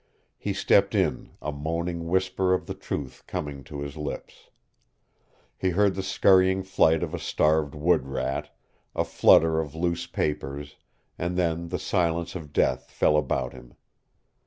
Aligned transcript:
He 0.39 0.53
stepped 0.53 0.95
in, 0.95 1.29
a 1.43 1.51
moaning 1.51 2.07
whisper 2.07 2.55
of 2.55 2.65
the 2.65 2.73
truth 2.73 3.21
coming 3.27 3.63
to 3.65 3.81
his 3.81 3.95
lips. 3.95 4.49
He 5.55 5.69
heard 5.69 5.93
the 5.93 6.01
scurrying 6.01 6.63
flight 6.63 7.03
of 7.03 7.13
a 7.13 7.19
starved 7.19 7.75
wood 7.75 8.07
rat, 8.07 8.49
a 8.95 9.03
flutter 9.05 9.59
of 9.59 9.75
loose 9.75 10.07
papers, 10.07 10.75
and 11.19 11.37
then 11.37 11.67
the 11.67 11.77
silence 11.77 12.33
of 12.33 12.51
death 12.51 12.89
fell 12.89 13.15
about 13.15 13.53
him. 13.53 13.75